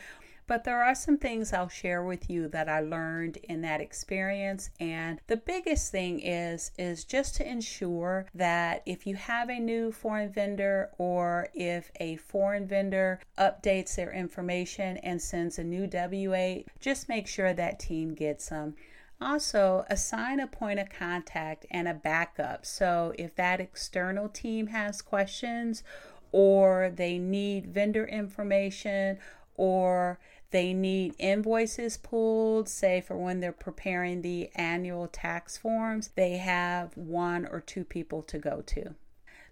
but 0.47 0.65
there 0.65 0.83
are 0.83 0.95
some 0.95 1.17
things 1.19 1.53
I'll 1.53 1.69
share 1.69 2.03
with 2.03 2.29
you 2.29 2.49
that 2.49 2.69
I 2.69 2.81
learned 2.81 3.39
in 3.39 3.63
that 3.63 3.81
experience. 3.81 4.71
And 4.79 5.21
the 5.27 5.37
biggest 5.37 5.91
thing 5.91 6.21
is 6.21 6.71
is 6.79 7.05
just 7.05 7.37
to 7.37 7.49
ensure 7.49 8.27
that 8.35 8.83
if 8.87 9.07
you 9.07 9.15
have 9.17 9.49
a 9.49 9.59
new 9.59 9.93
foreign 9.93 10.31
vendor 10.33 10.91
or 10.99 11.49
if 11.55 11.91
a 12.01 12.17
foreign 12.17 12.67
vendor 12.67 13.21
updates 13.39 13.95
their 13.95 14.13
information 14.13 14.97
and 14.99 15.21
sends 15.21 15.59
a 15.59 15.65
new 15.65 15.87
W8, 15.87 16.67
just 16.81 17.09
make 17.09 17.27
sure 17.27 17.53
that 17.55 17.79
team 17.79 18.15
gets 18.15 18.49
them. 18.49 18.75
Also, 19.21 19.87
assign 19.89 20.41
a 20.41 20.47
point 20.47 20.79
of 20.79 20.91
contact 20.91 21.65
and 21.71 21.89
a 21.89 21.95
backup. 21.95 22.67
So, 22.67 23.15
if 23.19 23.35
that 23.37 23.61
external 23.61 24.29
team 24.29 24.67
has 24.67 25.01
questions 25.01 25.83
or 26.33 26.91
they 26.95 27.17
need 27.19 27.67
vendor 27.67 28.05
information 28.05 29.19
or 29.57 30.19
they 30.55 30.73
need 30.73 31.17
invoices 31.19 31.97
pulled, 31.97 32.69
say 32.69 33.01
for 33.01 33.17
when 33.17 33.41
they're 33.41 33.51
preparing 33.51 34.23
the 34.23 34.51
annual 34.55 35.09
tax 35.09 35.57
forms, 35.57 36.11
they 36.15 36.37
have 36.37 36.97
one 36.97 37.45
or 37.45 37.61
two 37.61 37.83
people 37.83 38.23
to 38.23 38.39
go 38.39 38.63
to. 38.65 38.95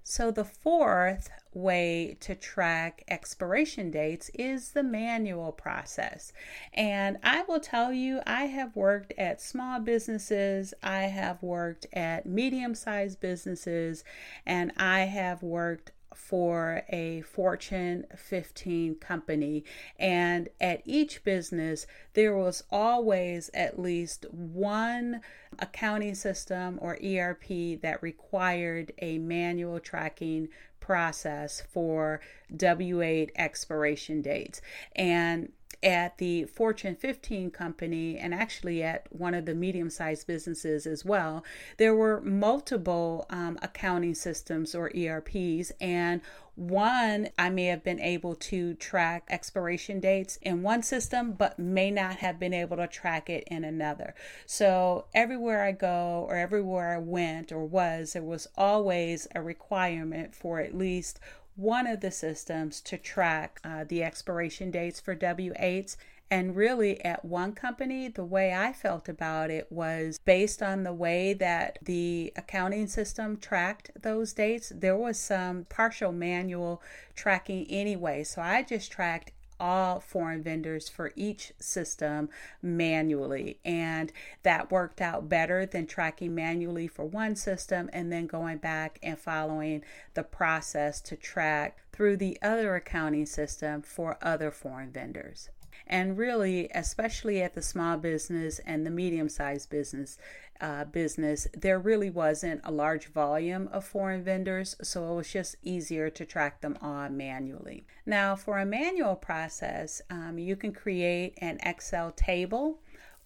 So, 0.04 0.30
the 0.30 0.44
fourth 0.44 1.28
way 1.52 2.16
to 2.20 2.36
track 2.36 3.02
expiration 3.08 3.90
dates 3.90 4.30
is 4.34 4.70
the 4.70 4.84
manual 4.84 5.50
process. 5.50 6.32
And 6.72 7.18
I 7.24 7.42
will 7.48 7.58
tell 7.58 7.92
you, 7.92 8.20
I 8.24 8.44
have 8.44 8.76
worked 8.76 9.12
at 9.18 9.42
small 9.42 9.80
businesses, 9.80 10.72
I 10.84 11.02
have 11.06 11.42
worked 11.42 11.84
at 11.92 12.26
medium 12.26 12.76
sized 12.76 13.18
businesses, 13.18 14.04
and 14.46 14.70
I 14.76 15.00
have 15.00 15.42
worked 15.42 15.90
for 16.14 16.82
a 16.88 17.22
Fortune 17.22 18.06
15 18.16 18.96
company. 18.96 19.64
And 19.98 20.48
at 20.60 20.82
each 20.84 21.24
business, 21.24 21.86
there 22.14 22.36
was 22.36 22.64
always 22.70 23.50
at 23.54 23.78
least 23.78 24.26
one 24.30 25.20
accounting 25.58 26.14
system 26.14 26.78
or 26.80 26.98
ERP 27.04 27.80
that 27.82 28.02
required 28.02 28.92
a 28.98 29.18
manual 29.18 29.80
tracking 29.80 30.48
process 30.80 31.62
for 31.70 32.20
W8 32.54 33.30
expiration 33.36 34.20
dates. 34.20 34.60
And 34.96 35.52
at 35.82 36.18
the 36.18 36.44
Fortune 36.44 36.96
15 36.96 37.50
company 37.50 38.18
and 38.18 38.34
actually 38.34 38.82
at 38.82 39.06
one 39.10 39.34
of 39.34 39.46
the 39.46 39.54
medium 39.54 39.90
sized 39.90 40.26
businesses 40.26 40.86
as 40.86 41.04
well, 41.04 41.44
there 41.78 41.94
were 41.94 42.20
multiple 42.20 43.26
um, 43.30 43.58
accounting 43.62 44.14
systems 44.14 44.74
or 44.74 44.90
ERPs. 44.96 45.72
And 45.80 46.20
one, 46.54 47.28
I 47.38 47.48
may 47.48 47.64
have 47.66 47.82
been 47.82 48.00
able 48.00 48.34
to 48.34 48.74
track 48.74 49.26
expiration 49.30 50.00
dates 50.00 50.38
in 50.42 50.62
one 50.62 50.82
system, 50.82 51.32
but 51.32 51.58
may 51.58 51.90
not 51.90 52.16
have 52.16 52.38
been 52.38 52.52
able 52.52 52.76
to 52.76 52.86
track 52.86 53.30
it 53.30 53.44
in 53.46 53.64
another. 53.64 54.14
So, 54.44 55.06
everywhere 55.14 55.64
I 55.64 55.72
go 55.72 56.26
or 56.28 56.36
everywhere 56.36 56.94
I 56.94 56.98
went 56.98 57.52
or 57.52 57.64
was, 57.64 58.12
there 58.12 58.22
was 58.22 58.48
always 58.54 59.26
a 59.34 59.40
requirement 59.40 60.34
for 60.34 60.60
at 60.60 60.76
least 60.76 61.18
one 61.56 61.86
of 61.86 62.00
the 62.00 62.10
systems 62.10 62.80
to 62.80 62.96
track 62.96 63.60
uh, 63.64 63.84
the 63.86 64.02
expiration 64.02 64.70
dates 64.70 65.00
for 65.00 65.14
W8s. 65.14 65.96
And 66.30 66.56
really, 66.56 67.04
at 67.04 67.26
one 67.26 67.52
company, 67.52 68.08
the 68.08 68.24
way 68.24 68.54
I 68.54 68.72
felt 68.72 69.06
about 69.06 69.50
it 69.50 69.70
was 69.70 70.18
based 70.24 70.62
on 70.62 70.82
the 70.82 70.92
way 70.94 71.34
that 71.34 71.78
the 71.82 72.32
accounting 72.36 72.86
system 72.86 73.36
tracked 73.36 73.90
those 74.00 74.32
dates. 74.32 74.72
There 74.74 74.96
was 74.96 75.18
some 75.18 75.66
partial 75.68 76.10
manual 76.10 76.80
tracking 77.14 77.66
anyway. 77.68 78.24
So 78.24 78.40
I 78.40 78.62
just 78.62 78.90
tracked 78.90 79.32
all 79.62 80.00
foreign 80.00 80.42
vendors 80.42 80.88
for 80.88 81.12
each 81.14 81.52
system 81.60 82.28
manually. 82.60 83.60
And 83.64 84.12
that 84.42 84.72
worked 84.72 85.00
out 85.00 85.28
better 85.28 85.64
than 85.64 85.86
tracking 85.86 86.34
manually 86.34 86.88
for 86.88 87.04
one 87.04 87.36
system 87.36 87.88
and 87.92 88.12
then 88.12 88.26
going 88.26 88.58
back 88.58 88.98
and 89.04 89.16
following 89.16 89.84
the 90.14 90.24
process 90.24 91.00
to 91.02 91.16
track 91.16 91.78
through 91.92 92.16
the 92.16 92.36
other 92.42 92.74
accounting 92.74 93.26
system 93.26 93.82
for 93.82 94.18
other 94.20 94.50
foreign 94.50 94.90
vendors. 94.90 95.48
And 95.86 96.16
really, 96.16 96.68
especially 96.74 97.42
at 97.42 97.54
the 97.54 97.62
small 97.62 97.96
business 97.96 98.60
and 98.60 98.86
the 98.86 98.90
medium 98.90 99.28
sized 99.28 99.70
business, 99.70 100.18
uh, 100.60 100.84
business, 100.84 101.48
there 101.54 101.78
really 101.78 102.10
wasn't 102.10 102.60
a 102.64 102.70
large 102.70 103.08
volume 103.08 103.68
of 103.72 103.84
foreign 103.84 104.22
vendors, 104.22 104.76
so 104.80 105.12
it 105.12 105.16
was 105.16 105.32
just 105.32 105.56
easier 105.62 106.08
to 106.08 106.24
track 106.24 106.60
them 106.60 106.78
all 106.80 107.08
manually. 107.08 107.84
Now, 108.06 108.36
for 108.36 108.58
a 108.58 108.66
manual 108.66 109.16
process, 109.16 110.00
um, 110.08 110.38
you 110.38 110.54
can 110.54 110.72
create 110.72 111.34
an 111.38 111.58
Excel 111.64 112.12
table 112.12 112.78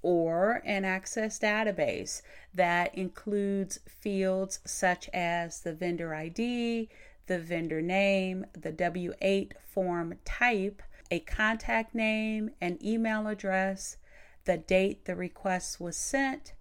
or 0.03 0.63
an 0.65 0.85
access 0.85 1.39
database 1.39 2.23
that 2.55 2.95
includes 2.95 3.81
fields 3.87 4.61
such 4.65 5.09
as 5.13 5.61
the 5.61 5.75
vendor 5.75 6.15
ID, 6.15 6.89
the 7.27 7.39
vendor 7.39 7.83
name, 7.83 8.47
the 8.53 8.73
W 8.73 9.13
8 9.21 9.55
form 9.65 10.15
type, 10.25 10.83
a 11.11 11.21
contact 11.21 11.95
name, 11.95 12.51
an 12.61 12.79
email 12.85 13.27
address, 13.27 13.97
the 14.45 14.57
date 14.57 15.05
the 15.05 15.17
request 15.17 15.81
was 15.81 15.97
sent, 15.97 16.53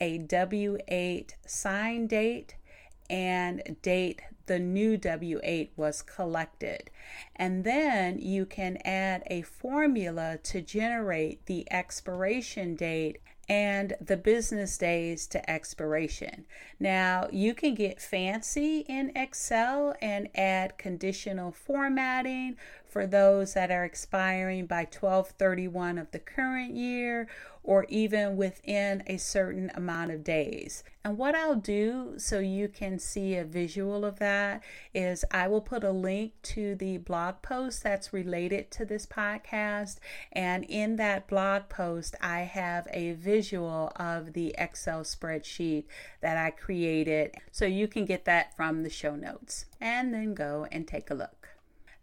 a 0.00 0.18
W 0.18 0.78
8 0.88 1.36
sign 1.46 2.06
date, 2.06 2.56
and 3.08 3.76
date 3.82 4.22
the 4.46 4.58
new 4.58 4.96
W 4.96 5.40
8 5.42 5.72
was 5.76 6.02
collected. 6.02 6.90
And 7.34 7.64
then 7.64 8.18
you 8.18 8.46
can 8.46 8.78
add 8.84 9.22
a 9.26 9.42
formula 9.42 10.38
to 10.44 10.60
generate 10.62 11.46
the 11.46 11.70
expiration 11.72 12.74
date 12.74 13.18
and 13.48 13.94
the 14.00 14.16
business 14.16 14.76
days 14.76 15.26
to 15.28 15.50
expiration. 15.50 16.46
Now, 16.80 17.28
you 17.30 17.54
can 17.54 17.74
get 17.74 18.00
fancy 18.00 18.80
in 18.88 19.12
Excel 19.14 19.94
and 20.00 20.28
add 20.34 20.78
conditional 20.78 21.52
formatting 21.52 22.56
for 22.88 23.06
those 23.06 23.54
that 23.54 23.70
are 23.70 23.84
expiring 23.84 24.66
by 24.66 24.80
1231 24.80 25.98
of 25.98 26.10
the 26.10 26.18
current 26.18 26.74
year 26.74 27.28
or 27.66 27.84
even 27.88 28.36
within 28.36 29.02
a 29.08 29.16
certain 29.16 29.72
amount 29.74 30.12
of 30.12 30.22
days. 30.22 30.84
And 31.04 31.18
what 31.18 31.34
I'll 31.34 31.56
do 31.56 32.14
so 32.16 32.38
you 32.38 32.68
can 32.68 32.98
see 33.00 33.34
a 33.34 33.44
visual 33.44 34.04
of 34.04 34.20
that 34.20 34.62
is 34.94 35.24
I 35.32 35.48
will 35.48 35.60
put 35.60 35.82
a 35.82 35.90
link 35.90 36.32
to 36.44 36.76
the 36.76 36.98
blog 36.98 37.42
post 37.42 37.82
that's 37.82 38.12
related 38.12 38.70
to 38.72 38.84
this 38.84 39.04
podcast. 39.04 39.96
And 40.32 40.64
in 40.64 40.96
that 40.96 41.26
blog 41.26 41.68
post, 41.68 42.14
I 42.20 42.40
have 42.40 42.86
a 42.92 43.12
visual 43.12 43.92
of 43.96 44.32
the 44.32 44.54
Excel 44.56 45.00
spreadsheet 45.02 45.84
that 46.20 46.36
I 46.36 46.50
created. 46.50 47.34
So 47.50 47.66
you 47.66 47.88
can 47.88 48.04
get 48.04 48.24
that 48.26 48.56
from 48.56 48.84
the 48.84 48.90
show 48.90 49.16
notes 49.16 49.66
and 49.80 50.14
then 50.14 50.34
go 50.34 50.68
and 50.70 50.86
take 50.86 51.10
a 51.10 51.14
look. 51.14 51.45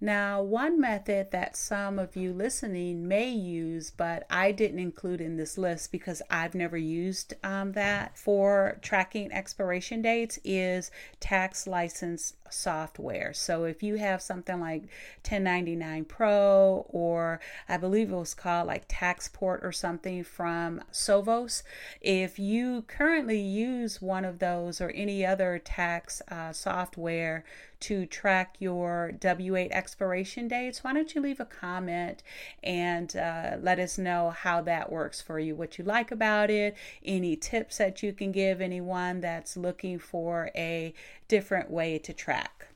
Now, 0.03 0.41
one 0.41 0.81
method 0.81 1.31
that 1.31 1.55
some 1.55 1.97
of 1.97 2.17
you 2.17 2.33
listening 2.33 3.07
may 3.07 3.29
use, 3.29 3.89
but 3.89 4.25
I 4.29 4.51
didn't 4.51 4.79
include 4.79 5.21
in 5.21 5.37
this 5.37 5.57
list 5.57 5.93
because 5.93 6.21
I've 6.29 6.53
never 6.53 6.75
used 6.75 7.35
um, 7.41 7.71
that 7.71 8.17
for 8.17 8.79
tracking 8.81 9.31
expiration 9.31 10.01
dates, 10.01 10.39
is 10.43 10.91
tax 11.21 11.67
license 11.67 12.33
software. 12.49 13.33
So 13.33 13.63
if 13.63 13.83
you 13.83 13.95
have 13.95 14.21
something 14.21 14.59
like 14.59 14.83
1099 15.27 16.05
Pro 16.05 16.85
or 16.89 17.39
I 17.67 17.77
believe 17.77 18.11
it 18.11 18.15
was 18.15 18.33
called 18.33 18.67
like 18.67 18.87
Taxport 18.87 19.63
or 19.63 19.71
something 19.71 20.23
from 20.23 20.81
Sovos, 20.91 21.63
if 22.01 22.39
you 22.39 22.83
currently 22.87 23.39
use 23.39 24.01
one 24.01 24.25
of 24.25 24.39
those 24.39 24.79
or 24.81 24.89
any 24.91 25.25
other 25.25 25.59
tax 25.63 26.21
uh, 26.29 26.51
software 26.51 27.43
to 27.83 28.05
track 28.05 28.55
your 28.59 29.11
W8 29.19 29.69
expiration 29.71 30.47
dates, 30.47 30.85
why 30.85 30.93
don't 30.93 31.13
you 31.13 31.19
leave 31.19 31.41
a 31.41 31.45
comment 31.45 32.23
and 32.63 33.13
uh, 33.17 33.57
let 33.61 33.77
us 33.77 33.97
know 33.97 34.29
how 34.29 34.61
that 34.61 34.89
works 34.89 35.21
for 35.21 35.37
you, 35.37 35.53
what 35.53 35.77
you 35.77 35.83
like 35.83 36.09
about 36.09 36.49
it, 36.49 36.77
any 37.03 37.35
tips 37.35 37.79
that 37.79 38.01
you 38.01 38.13
can 38.13 38.31
give 38.31 38.61
anyone 38.61 39.19
that's 39.19 39.57
looking 39.57 39.99
for 39.99 40.49
a 40.55 40.93
different 41.33 41.71
way 41.71 41.97
to 41.97 42.13
track. 42.13 42.67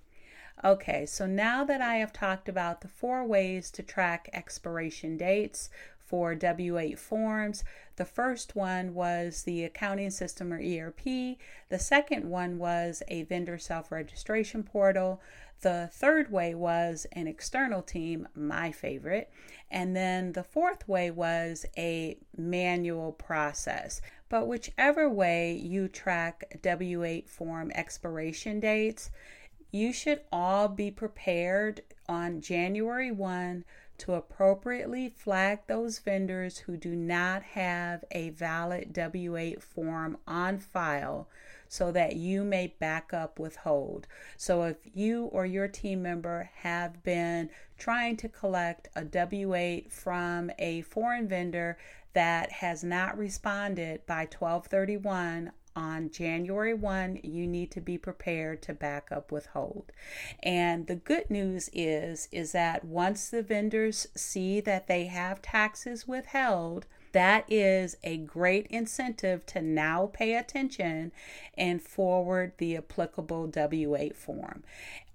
Okay, 0.64 1.06
so 1.06 1.28
now 1.28 1.64
that 1.64 1.80
I 1.80 1.98
have 1.98 2.12
talked 2.12 2.50
about 2.50 2.82
the 2.82 2.88
four 2.88 3.24
ways 3.24 3.70
to 3.70 3.84
track 3.84 4.32
expiration 4.34 5.16
dates 5.16 5.70
for 6.08 6.34
W8 6.34 6.98
forms, 6.98 7.66
the 7.98 8.06
first 8.06 8.56
one 8.56 8.94
was 8.94 9.44
the 9.44 9.66
accounting 9.66 10.10
system 10.10 10.54
or 10.54 10.62
ERP, 10.62 11.38
the 11.70 11.80
second 11.80 12.30
one 12.30 12.58
was 12.58 13.04
a 13.10 13.24
vendor 13.24 13.58
self 13.58 13.92
registration 13.92 14.64
portal. 14.64 15.22
The 15.62 15.90
third 15.92 16.32
way 16.32 16.54
was 16.54 17.08
an 17.14 17.28
external 17.28 17.82
team, 17.82 18.28
my 18.36 18.72
favorite. 18.72 19.32
And 19.70 19.96
then 19.96 20.34
the 20.34 20.44
fourth 20.44 20.88
way 20.88 21.10
was 21.12 21.66
a 21.76 22.18
manual 22.38 23.12
process. 23.12 24.00
But 24.30 24.48
whichever 24.48 25.10
way 25.10 25.54
you 25.54 25.88
track 25.88 26.60
W8 26.62 27.28
form 27.28 27.72
expiration 27.74 28.60
dates, 28.60 29.10
you 29.72 29.92
should 29.92 30.22
all 30.32 30.68
be 30.68 30.92
prepared 30.92 31.82
on 32.08 32.40
January 32.40 33.12
1 33.12 33.66
to 34.00 34.14
appropriately 34.14 35.10
flag 35.10 35.60
those 35.68 36.00
vendors 36.00 36.60
who 36.60 36.78
do 36.78 36.96
not 36.96 37.44
have 37.44 38.04
a 38.12 38.30
valid 38.30 38.94
W8 38.94 39.62
form 39.62 40.18
on 40.28 40.60
file 40.60 41.28
so 41.68 41.92
that 41.92 42.16
you 42.16 42.44
may 42.44 42.68
back 42.80 43.14
up 43.14 43.40
withhold. 43.40 44.08
So 44.38 44.64
if 44.64 44.78
you 44.94 45.26
or 45.26 45.46
your 45.46 45.68
team 45.68 46.02
member 46.02 46.50
have 46.56 47.04
been 47.04 47.50
trying 47.78 48.18
to 48.18 48.30
collect 48.30 48.88
a 48.96 49.02
W8 49.04 49.92
from 49.92 50.52
a 50.58 50.82
foreign 50.82 51.28
vendor 51.28 51.78
that 52.14 52.52
has 52.52 52.84
not 52.84 53.18
responded 53.18 54.06
by 54.06 54.22
1231 54.22 55.52
on 55.78 56.10
January 56.10 56.74
1, 56.74 57.20
you 57.24 57.46
need 57.46 57.70
to 57.72 57.80
be 57.80 58.00
prepared 58.00 58.64
to 58.64 58.74
back 58.74 59.12
up 59.12 59.32
withhold. 59.32 59.92
And 60.42 60.88
the 60.88 60.96
good 60.96 61.30
news 61.30 61.70
is 61.72 62.28
is 62.32 62.52
that 62.54 62.84
once 62.84 63.30
the 63.30 63.44
vendors 63.44 64.08
see 64.16 64.60
that 64.62 64.88
they 64.88 65.06
have 65.06 65.42
taxes 65.42 66.08
withheld, 66.08 66.88
that 67.12 67.46
is 67.48 67.96
a 68.04 68.18
great 68.18 68.68
incentive 68.68 69.46
to 69.48 69.62
now 69.62 70.10
pay 70.12 70.36
attention 70.36 71.12
and 71.56 71.82
forward 71.82 72.54
the 72.58 72.76
applicable 72.76 73.48
W 73.48 73.96
8 73.96 74.16
form. 74.16 74.64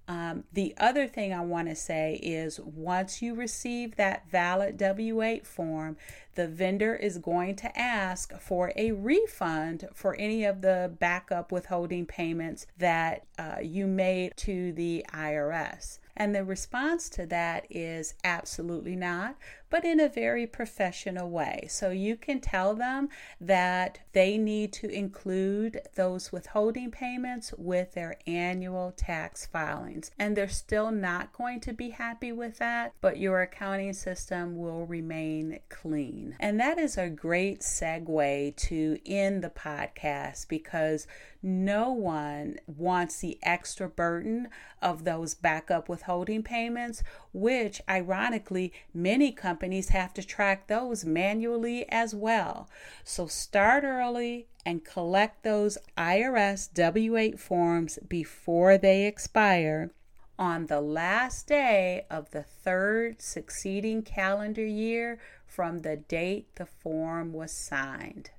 Um, 0.07 0.43
the 0.51 0.73
other 0.77 1.07
thing 1.07 1.33
I 1.33 1.41
want 1.41 1.69
to 1.69 1.75
say 1.75 2.19
is 2.21 2.59
once 2.59 3.21
you 3.21 3.35
receive 3.35 3.95
that 3.95 4.29
valid 4.29 4.77
W 4.77 5.21
8 5.21 5.47
form, 5.47 5.95
the 6.35 6.47
vendor 6.47 6.95
is 6.95 7.17
going 7.19 7.55
to 7.57 7.79
ask 7.79 8.33
for 8.39 8.73
a 8.75 8.91
refund 8.91 9.87
for 9.93 10.15
any 10.15 10.43
of 10.43 10.61
the 10.61 10.91
backup 10.99 11.51
withholding 11.51 12.05
payments 12.05 12.67
that 12.77 13.25
uh, 13.37 13.57
you 13.61 13.87
made 13.87 14.33
to 14.37 14.73
the 14.73 15.05
IRS. 15.13 15.99
And 16.15 16.35
the 16.35 16.43
response 16.43 17.09
to 17.09 17.25
that 17.27 17.65
is 17.69 18.13
absolutely 18.23 18.95
not, 18.95 19.35
but 19.73 19.83
in 19.83 19.99
a 19.99 20.07
very 20.07 20.45
professional 20.45 21.31
way. 21.31 21.65
So 21.67 21.89
you 21.89 22.15
can 22.15 22.39
tell 22.39 22.75
them 22.75 23.09
that 23.41 24.01
they 24.11 24.37
need 24.37 24.71
to 24.73 24.87
include 24.87 25.81
those 25.95 26.31
withholding 26.31 26.91
payments 26.91 27.55
with 27.57 27.95
their 27.95 28.17
annual 28.27 28.93
tax 28.95 29.47
filings. 29.47 30.11
And 30.19 30.37
they're 30.37 30.47
still 30.47 30.91
not 30.91 31.33
going 31.33 31.59
to 31.61 31.73
be 31.73 31.89
happy 31.89 32.31
with 32.31 32.59
that, 32.59 32.93
but 33.01 33.17
your 33.17 33.41
accounting 33.41 33.93
system 33.93 34.59
will 34.59 34.85
remain 34.85 35.57
clean. 35.69 36.35
And 36.39 36.59
that 36.59 36.77
is 36.77 36.95
a 36.95 37.09
great 37.09 37.61
segue 37.61 38.55
to 38.55 38.99
end 39.07 39.43
the 39.43 39.49
podcast 39.49 40.49
because 40.49 41.07
no 41.41 41.91
one 41.91 42.57
wants 42.67 43.19
the 43.19 43.37
extra 43.43 43.89
burden 43.89 44.47
of 44.81 45.03
those 45.03 45.33
backup 45.33 45.89
withholding 45.89 46.41
payments, 46.41 47.03
which 47.33 47.81
ironically, 47.89 48.71
many 48.93 49.33
companies 49.63 49.89
have 49.89 50.13
to 50.13 50.21
track 50.21 50.67
those 50.67 51.05
manually 51.05 51.85
as 51.87 52.13
well. 52.13 52.67
So 53.05 53.27
start 53.27 53.85
early 53.85 54.47
and 54.65 54.83
collect 54.83 55.43
those 55.43 55.77
IRS 55.97 56.73
W 56.73 57.15
8 57.15 57.39
forms 57.39 57.97
before 58.05 58.77
they 58.77 59.05
expire 59.05 59.91
on 60.37 60.65
the 60.65 60.81
last 60.81 61.47
day 61.47 62.05
of 62.11 62.31
the 62.31 62.43
third 62.43 63.21
succeeding 63.21 64.01
calendar 64.01 64.65
year 64.65 65.21
from 65.47 65.79
the 65.79 65.95
date 65.95 66.53
the 66.55 66.65
form 66.65 67.31
was 67.31 67.53
signed. 67.53 68.31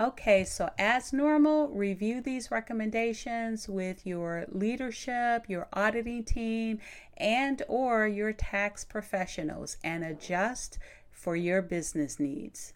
Okay, 0.00 0.44
so 0.44 0.70
as 0.78 1.12
normal, 1.12 1.66
review 1.70 2.20
these 2.20 2.52
recommendations 2.52 3.68
with 3.68 4.06
your 4.06 4.44
leadership, 4.48 5.46
your 5.48 5.66
auditing 5.72 6.22
team, 6.22 6.78
and 7.16 7.62
or 7.66 8.06
your 8.06 8.32
tax 8.32 8.84
professionals 8.84 9.76
and 9.82 10.04
adjust 10.04 10.78
for 11.10 11.34
your 11.34 11.62
business 11.62 12.20
needs. 12.20 12.74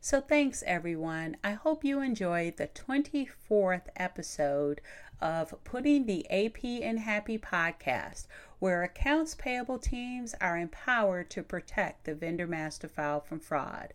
So 0.00 0.22
thanks 0.22 0.64
everyone. 0.66 1.36
I 1.44 1.52
hope 1.52 1.84
you 1.84 2.00
enjoyed 2.00 2.56
the 2.56 2.68
24th 2.68 3.88
episode 3.96 4.80
of 5.20 5.54
Putting 5.64 6.06
the 6.06 6.24
AP 6.30 6.64
in 6.64 6.96
Happy 6.96 7.36
podcast 7.36 8.26
where 8.64 8.82
accounts 8.82 9.34
payable 9.34 9.78
teams 9.78 10.34
are 10.40 10.56
empowered 10.56 11.28
to 11.28 11.42
protect 11.42 12.04
the 12.04 12.14
vendor 12.14 12.46
master 12.46 12.88
file 12.88 13.20
from 13.20 13.38
fraud. 13.38 13.92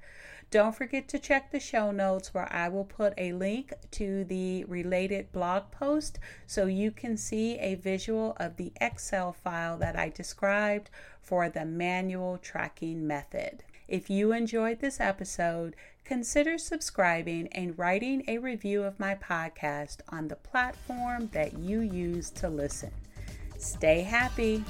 Don't 0.52 0.76
forget 0.76 1.08
to 1.08 1.18
check 1.18 1.50
the 1.50 1.60
show 1.60 1.90
notes 1.90 2.36
where 2.36 2.48
I 2.54 2.70
will 2.70 2.84
put 2.84 3.16
a 3.18 3.34
link 3.34 3.74
to 3.90 4.24
the 4.26 4.66
related 4.66 5.32
blog 5.32 5.72
post 5.72 6.20
so 6.46 6.68
you 6.68 6.92
can 6.92 7.18
see 7.18 7.58
a 7.58 7.74
visual 7.74 8.38
of 8.38 8.58
the 8.58 8.72
Excel 8.80 9.34
file 9.34 9.76
that 9.80 9.98
I 9.98 10.10
described 10.10 10.92
for 11.20 11.50
the 11.50 11.66
manual 11.66 12.38
tracking 12.38 13.08
method. 13.08 13.64
If 13.88 14.08
you 14.08 14.34
enjoyed 14.34 14.82
this 14.82 15.00
episode, 15.00 15.76
consider 16.06 16.60
subscribing 16.60 17.48
and 17.54 17.76
writing 17.76 18.24
a 18.28 18.38
review 18.38 18.84
of 18.84 19.00
my 19.00 19.16
podcast 19.16 20.02
on 20.10 20.28
the 20.28 20.36
platform 20.36 21.32
that 21.34 21.58
you 21.58 21.80
use 21.80 22.30
to 22.30 22.50
listen. 22.50 22.92
Stay 23.60 24.02
happy. 24.02 24.64